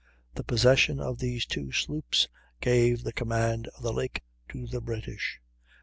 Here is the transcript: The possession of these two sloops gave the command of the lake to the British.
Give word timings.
The 0.33 0.43
possession 0.43 0.99
of 0.99 1.19
these 1.19 1.45
two 1.45 1.71
sloops 1.71 2.27
gave 2.59 3.03
the 3.03 3.13
command 3.13 3.67
of 3.67 3.83
the 3.83 3.93
lake 3.93 4.23
to 4.49 4.65
the 4.65 4.81
British. 4.81 5.39